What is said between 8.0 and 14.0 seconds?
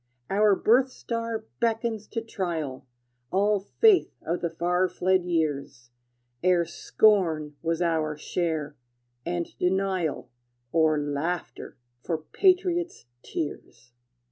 share, and denial, Or laughter for patriot's tears.